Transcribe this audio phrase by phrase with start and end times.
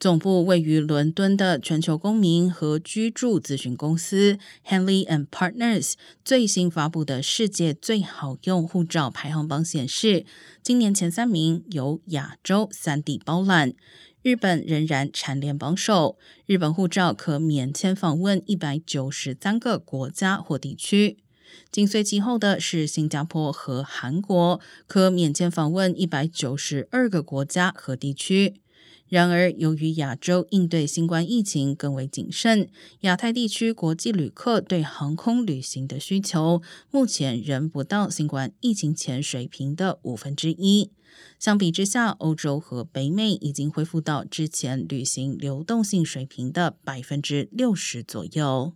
[0.00, 5.92] 总部位于伦敦的全球公民和居住咨询公司 Henley and Partners
[6.24, 10.24] 最新发布的世界最好用护照排行榜显示，
[10.62, 13.74] 今年前三名由亚洲三地包揽，
[14.22, 16.16] 日本仍然蝉联榜首。
[16.46, 21.18] 日本护照可免签访问一百九十三个国家或地区，
[21.70, 28.62] 紧随其后的是新加坡和韩国，可免签访问一百九十二个国家和地区。
[29.10, 36.62] 然而，由于亚洲应对新冠疫情更为谨慎，亚太地区国际旅客对航空旅行的需求
[36.92, 40.92] 目前仍不到新冠疫情前水平的五分之一。
[41.40, 48.72] 相比之下，欧洲和北美已经恢复到之前旅行流动性水平的百分之六十左右。